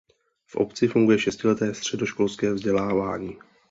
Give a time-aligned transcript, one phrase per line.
[0.47, 3.35] V obci funguje šestileté středoškolské vzdělávání.